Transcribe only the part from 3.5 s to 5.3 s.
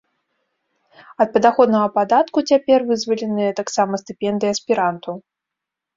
таксама стыпендыі аспірантаў.